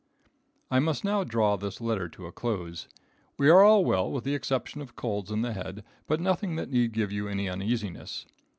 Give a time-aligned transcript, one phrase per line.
[0.71, 2.87] I must now draw this letter to a close.
[3.37, 6.71] We are all well with the exception of colds in the head, but nothing that
[6.71, 8.25] need give you any uneasiness.